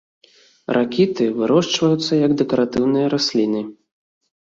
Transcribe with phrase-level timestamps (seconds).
[0.77, 3.61] Ракіты вырошчваюцца як дэкаратыўныя расліны.